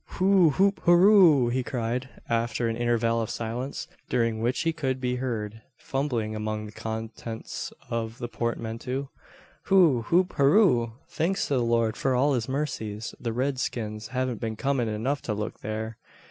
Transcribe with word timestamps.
"Hoo 0.17 0.49
hoop 0.49 0.79
hoorro!" 0.85 1.49
he 1.49 1.61
cried, 1.61 2.09
after 2.27 2.67
an 2.67 2.75
interval 2.75 3.21
of 3.21 3.29
silence, 3.29 3.87
during 4.09 4.41
which 4.41 4.61
he 4.61 4.73
could 4.73 4.99
be 4.99 5.17
heard 5.17 5.61
fumbling 5.77 6.35
among 6.35 6.65
the 6.65 6.71
contents 6.71 7.71
of 7.87 8.17
the 8.17 8.27
portmanteau. 8.27 9.09
"Hoo 9.65 10.01
hoop 10.07 10.33
hoorro! 10.37 10.93
thanks 11.07 11.47
to 11.49 11.53
the 11.53 11.63
Lord 11.63 11.95
for 11.95 12.15
all 12.15 12.33
his 12.33 12.49
mercies. 12.49 13.13
The 13.19 13.31
rid 13.31 13.59
skins 13.59 14.07
haven't 14.07 14.39
been 14.41 14.55
cunnin' 14.55 14.87
enough 14.89 15.21
to 15.21 15.35
look 15.35 15.59
thare. 15.59 15.99